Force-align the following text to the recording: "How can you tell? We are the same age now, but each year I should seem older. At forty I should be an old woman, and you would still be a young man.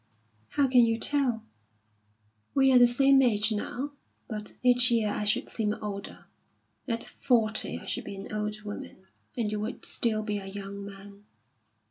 "How 0.57 0.67
can 0.67 0.83
you 0.83 0.97
tell? 0.97 1.43
We 2.55 2.71
are 2.73 2.79
the 2.79 2.87
same 2.87 3.21
age 3.21 3.51
now, 3.51 3.91
but 4.27 4.53
each 4.63 4.89
year 4.89 5.09
I 5.11 5.25
should 5.25 5.47
seem 5.47 5.75
older. 5.75 6.25
At 6.87 7.03
forty 7.03 7.77
I 7.77 7.85
should 7.85 8.05
be 8.05 8.15
an 8.15 8.33
old 8.33 8.61
woman, 8.63 9.05
and 9.37 9.51
you 9.51 9.59
would 9.59 9.85
still 9.85 10.23
be 10.23 10.39
a 10.39 10.47
young 10.47 10.83
man. 10.83 11.25